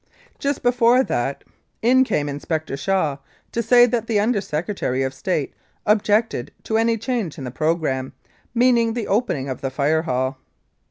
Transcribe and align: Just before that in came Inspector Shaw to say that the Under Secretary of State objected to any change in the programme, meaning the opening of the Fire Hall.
Just 0.39 0.63
before 0.63 1.03
that 1.03 1.43
in 1.83 2.03
came 2.03 2.27
Inspector 2.27 2.75
Shaw 2.75 3.17
to 3.51 3.61
say 3.61 3.85
that 3.85 4.07
the 4.07 4.19
Under 4.19 4.41
Secretary 4.41 5.03
of 5.03 5.13
State 5.13 5.53
objected 5.85 6.51
to 6.63 6.77
any 6.79 6.97
change 6.97 7.37
in 7.37 7.43
the 7.43 7.51
programme, 7.51 8.13
meaning 8.55 8.93
the 8.93 9.07
opening 9.07 9.47
of 9.47 9.61
the 9.61 9.69
Fire 9.69 10.01
Hall. 10.01 10.39